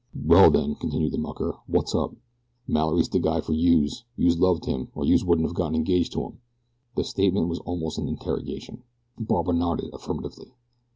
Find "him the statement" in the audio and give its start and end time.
6.23-7.49